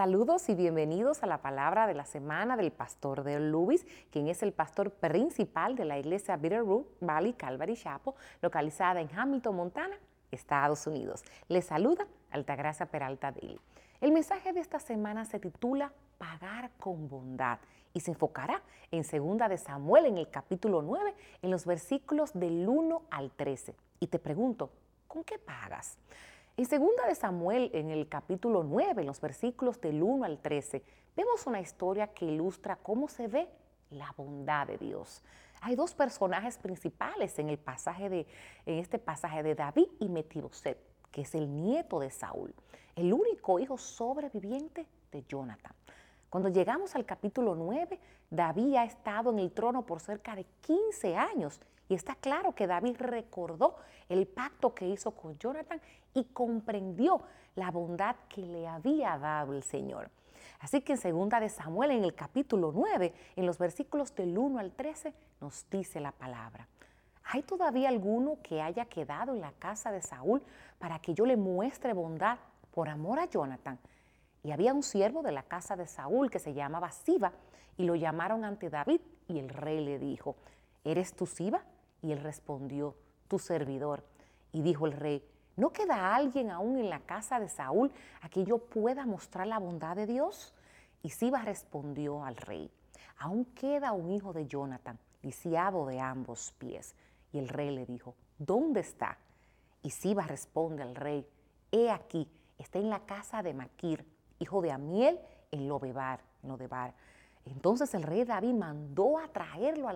[0.00, 4.42] Saludos y bienvenidos a la palabra de la semana del pastor de Lewis, quien es
[4.42, 9.94] el pastor principal de la iglesia Bitterroot Valley Calvary Chapel, localizada en Hamilton, Montana,
[10.30, 11.22] Estados Unidos.
[11.48, 13.60] Les saluda Altagracia Peralta Daly.
[14.00, 17.58] El mensaje de esta semana se titula Pagar con bondad
[17.92, 22.66] y se enfocará en 2 de Samuel en el capítulo 9, en los versículos del
[22.66, 23.74] 1 al 13.
[24.00, 24.70] Y te pregunto,
[25.06, 25.98] ¿con qué pagas?
[26.56, 30.82] En segunda de Samuel, en el capítulo 9, en los versículos del 1 al 13,
[31.16, 33.48] vemos una historia que ilustra cómo se ve
[33.90, 35.22] la bondad de Dios.
[35.62, 38.26] Hay dos personajes principales en el pasaje de
[38.66, 40.78] en este pasaje de David y Metiboset,
[41.10, 42.54] que es el nieto de Saúl,
[42.94, 45.72] el único hijo sobreviviente de Jonathan.
[46.28, 47.98] Cuando llegamos al capítulo 9,
[48.30, 52.68] David ha estado en el trono por cerca de 15 años y está claro que
[52.68, 53.74] David recordó
[54.08, 55.80] el pacto que hizo con Jonathan
[56.14, 57.20] y comprendió
[57.56, 60.08] la bondad que le había dado el Señor.
[60.60, 64.60] Así que en segunda de Samuel, en el capítulo 9, en los versículos del 1
[64.60, 66.68] al 13, nos dice la palabra.
[67.24, 70.42] ¿Hay todavía alguno que haya quedado en la casa de Saúl
[70.78, 72.38] para que yo le muestre bondad
[72.70, 73.80] por amor a Jonathan?
[74.44, 77.32] Y había un siervo de la casa de Saúl que se llamaba Siba
[77.76, 80.36] y lo llamaron ante David y el rey le dijo,
[80.84, 81.64] ¿eres tú Siba?
[82.02, 82.94] Y él respondió,
[83.30, 84.04] tu servidor.
[84.52, 85.24] Y dijo el rey,
[85.56, 89.58] ¿no queda alguien aún en la casa de Saúl a quien yo pueda mostrar la
[89.58, 90.52] bondad de Dios?
[91.02, 92.70] Y Siba respondió al rey,
[93.18, 96.94] aún queda un hijo de Jonathan, lisiado de ambos pies.
[97.32, 99.16] Y el rey le dijo, ¿dónde está?
[99.82, 101.26] Y Siba responde al rey,
[101.70, 102.28] he aquí,
[102.58, 104.04] está en la casa de Maquir,
[104.40, 105.18] hijo de Amiel,
[105.52, 106.20] en Lodebar.
[106.42, 106.94] Lodebar.
[107.44, 109.88] Entonces el rey David mandó a traerlo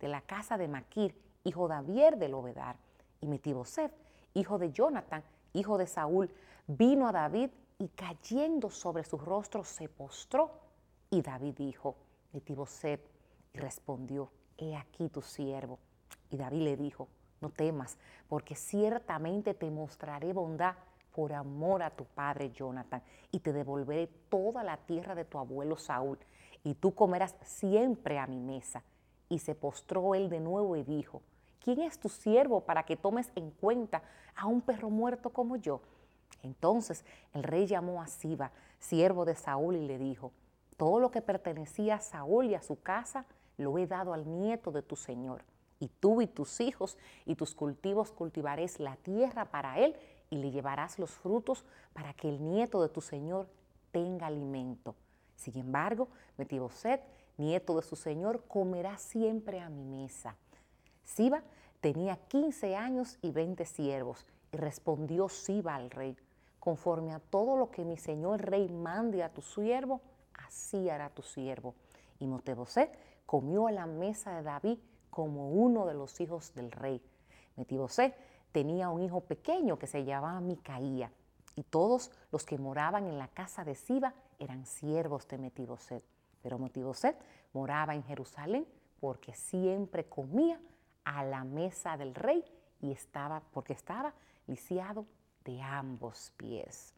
[0.00, 2.76] de la casa de Maquir hijo de Abier de Lobedar,
[3.20, 3.92] y Metiboset,
[4.34, 6.30] hijo de Jonathan, hijo de Saúl,
[6.66, 10.50] vino a David y cayendo sobre su rostro se postró.
[11.10, 11.96] Y David dijo,
[12.32, 13.00] Metiboset,
[13.52, 15.78] y respondió, he aquí tu siervo.
[16.30, 17.08] Y David le dijo,
[17.40, 17.98] no temas,
[18.28, 20.74] porque ciertamente te mostraré bondad
[21.12, 25.76] por amor a tu padre Jonathan, y te devolveré toda la tierra de tu abuelo
[25.76, 26.18] Saúl,
[26.62, 28.84] y tú comerás siempre a mi mesa.
[29.30, 31.22] Y se postró él de nuevo y dijo,
[31.64, 34.02] ¿quién es tu siervo para que tomes en cuenta
[34.36, 35.80] a un perro muerto como yo?
[36.42, 40.32] Entonces el rey llamó a Siba, siervo de Saúl, y le dijo,
[40.76, 43.24] todo lo que pertenecía a Saúl y a su casa
[43.56, 45.44] lo he dado al nieto de tu señor.
[45.78, 49.96] Y tú y tus hijos y tus cultivos cultivaréis la tierra para él
[50.28, 53.48] y le llevarás los frutos para que el nieto de tu señor
[53.92, 54.94] tenga alimento.
[55.36, 57.02] Sin embargo, Metiboset,
[57.40, 60.36] nieto de su señor, comerá siempre a mi mesa.
[61.02, 61.42] Siba
[61.80, 66.16] tenía 15 años y 20 siervos, y respondió Siba al rey,
[66.60, 70.00] conforme a todo lo que mi señor rey mande a tu siervo,
[70.46, 71.74] así hará tu siervo.
[72.18, 72.96] Y Moteboset
[73.26, 74.78] comió a la mesa de David
[75.10, 77.02] como uno de los hijos del rey.
[77.56, 78.14] Metiboset
[78.52, 81.10] tenía un hijo pequeño que se llamaba Micaía,
[81.56, 86.04] y todos los que moraban en la casa de Siba eran siervos de Metiboset.
[86.42, 87.16] Pero Metiboset
[87.52, 88.66] moraba en Jerusalén
[89.00, 90.60] porque siempre comía
[91.04, 92.44] a la mesa del rey
[92.80, 94.14] y estaba, porque estaba
[94.46, 95.06] lisiado
[95.44, 96.94] de ambos pies.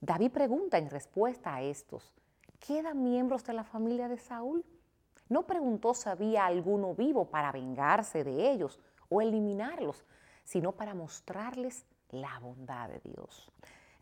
[0.00, 2.14] David pregunta en respuesta a estos,
[2.58, 4.64] ¿quedan miembros de la familia de Saúl?
[5.28, 10.04] No preguntó si había alguno vivo para vengarse de ellos o eliminarlos,
[10.44, 13.50] sino para mostrarles la bondad de Dios.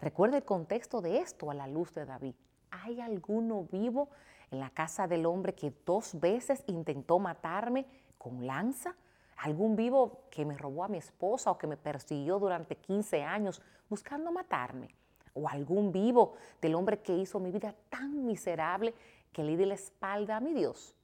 [0.00, 2.34] Recuerda el contexto de esto a la luz de David.
[2.70, 4.08] ¿Hay alguno vivo
[4.50, 7.86] en la casa del hombre que dos veces intentó matarme
[8.16, 8.94] con lanza?
[9.38, 13.62] algún vivo que me robó a mi esposa o que me persiguió durante 15 años
[13.88, 14.88] buscando matarme,
[15.34, 18.94] o algún vivo del hombre que hizo mi vida tan miserable
[19.32, 20.94] que le di la espalda a mi Dios.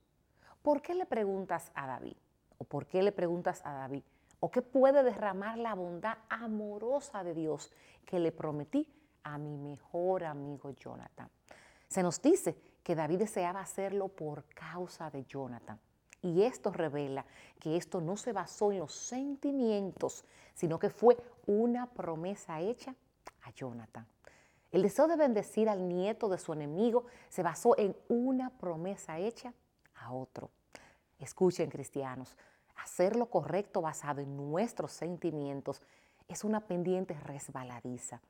[0.63, 2.17] ¿Por qué le preguntas a David?
[2.59, 4.03] ¿O por qué le preguntas a David?
[4.41, 7.71] ¿O qué puede derramar la bondad amorosa de Dios
[8.05, 8.89] que le prometí
[9.25, 11.29] a mi mejor amigo Jonathan?
[11.89, 15.81] Se nos dice que David deseaba hacerlo por causa de Jonathan.
[16.23, 17.27] Y esto revela
[17.61, 20.25] que esto no se basó en los sentimientos,
[20.55, 21.17] sino que fue
[21.47, 22.95] una promesa hecha
[23.43, 24.07] a Jonathan.
[24.73, 29.53] El deseo de bendecir al nieto de su enemigo se basó en una promesa hecha
[29.95, 30.51] a otro.
[31.19, 32.37] Escuchen, cristianos,
[32.77, 35.81] hacer lo correcto basado en nuestros sentimientos
[36.27, 38.21] es una pendiente resbaladiza.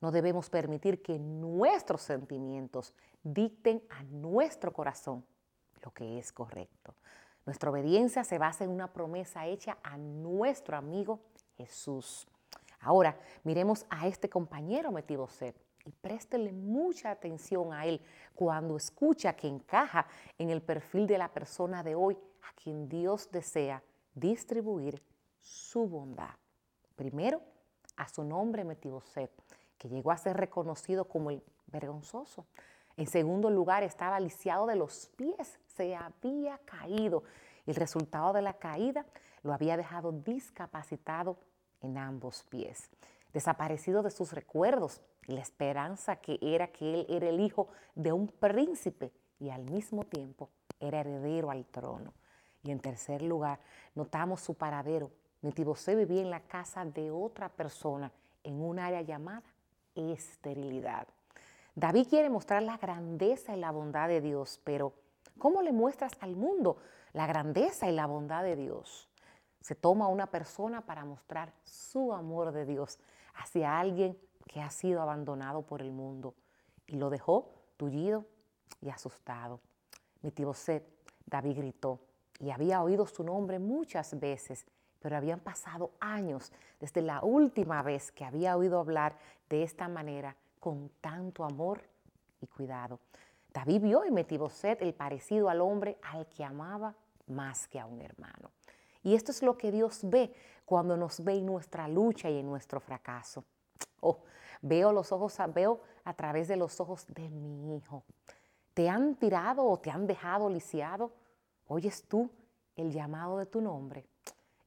[0.00, 5.24] No debemos permitir que nuestros sentimientos dicten a nuestro corazón
[5.82, 6.94] lo que es correcto.
[7.46, 11.20] Nuestra obediencia se basa en una promesa hecha a nuestro amigo
[11.56, 12.26] Jesús.
[12.80, 15.56] Ahora, miremos a este compañero Metiboset,
[15.86, 18.00] y préstele mucha atención a él
[18.34, 20.06] cuando escucha que encaja
[20.38, 23.82] en el perfil de la persona de hoy a quien Dios desea
[24.14, 25.02] distribuir
[25.40, 26.34] su bondad.
[26.96, 27.42] Primero,
[27.96, 29.30] a su nombre Metiboset,
[29.88, 32.46] llegó a ser reconocido como el vergonzoso.
[32.96, 37.24] En segundo lugar, estaba lisiado de los pies, se había caído.
[37.66, 39.04] El resultado de la caída
[39.42, 41.38] lo había dejado discapacitado
[41.80, 42.90] en ambos pies,
[43.32, 48.12] desaparecido de sus recuerdos y la esperanza que era que él era el hijo de
[48.12, 52.12] un príncipe y al mismo tiempo era heredero al trono.
[52.62, 53.60] Y en tercer lugar,
[53.94, 55.10] notamos su paradero.
[55.42, 58.10] Metibosé vivía en la casa de otra persona
[58.42, 59.42] en un área llamada
[59.94, 61.06] esterilidad.
[61.74, 64.92] David quiere mostrar la grandeza y la bondad de Dios, pero
[65.38, 66.76] ¿cómo le muestras al mundo
[67.12, 69.08] la grandeza y la bondad de Dios?
[69.60, 72.98] Se toma una persona para mostrar su amor de Dios
[73.34, 76.34] hacia alguien que ha sido abandonado por el mundo
[76.86, 78.26] y lo dejó tullido
[78.80, 79.60] y asustado.
[80.22, 80.86] Metiboset,
[81.26, 82.00] David gritó
[82.38, 84.66] y había oído su nombre muchas veces,
[85.04, 89.18] pero habían pasado años desde la última vez que había oído hablar
[89.50, 91.82] de esta manera con tanto amor
[92.40, 93.00] y cuidado.
[93.52, 96.94] David vio en Metiboset el parecido al hombre al que amaba
[97.26, 98.50] más que a un hermano.
[99.02, 100.32] Y esto es lo que Dios ve
[100.64, 103.44] cuando nos ve en nuestra lucha y en nuestro fracaso.
[104.00, 104.20] Oh,
[104.62, 108.04] veo los ojos, veo a través de los ojos de mi hijo.
[108.72, 111.12] ¿Te han tirado o te han dejado lisiado?
[111.68, 112.30] ¿Oyes tú
[112.74, 114.06] el llamado de tu nombre?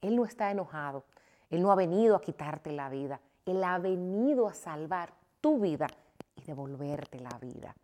[0.01, 1.05] Él no está enojado.
[1.49, 3.19] Él no ha venido a quitarte la vida.
[3.45, 5.87] Él ha venido a salvar tu vida
[6.35, 7.75] y devolverte la vida.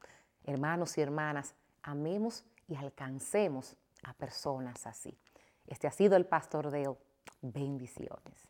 [0.45, 5.17] Hermanos y hermanas, amemos y alcancemos a personas así.
[5.67, 6.97] Este ha sido el Pastor Deo.
[7.41, 8.47] Bendiciones.